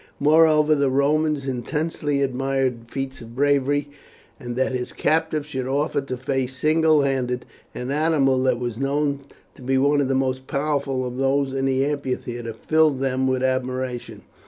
[0.19, 3.91] Moreover the Romans intensely admired feats of bravery,
[4.39, 9.19] and that this captive should offer to face single handed an animal that was known
[9.53, 13.43] to be one of the most powerful of those in the amphitheatre filled them with
[13.43, 14.23] admiration.